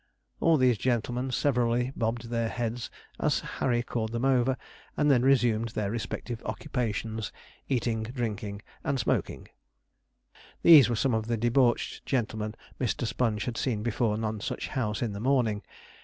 [0.39, 4.57] All these gentlemen severally bobbed their heads as Sir Harry called them over,
[4.97, 7.31] and then resumed their respective occupations
[7.69, 9.47] eating, drinking, and smoking.
[10.63, 13.05] These were some of the debauched gentlemen Mr.
[13.05, 15.61] Sponge had seen before Nonsuch House in the morning.